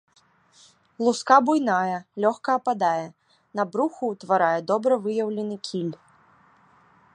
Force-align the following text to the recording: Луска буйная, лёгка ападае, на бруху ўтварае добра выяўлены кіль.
Луска 1.07 1.35
буйная, 1.49 1.99
лёгка 2.25 2.51
ападае, 2.61 3.05
на 3.59 3.63
бруху 3.75 4.03
ўтварае 4.13 4.57
добра 4.71 4.93
выяўлены 5.07 5.55
кіль. 5.69 5.95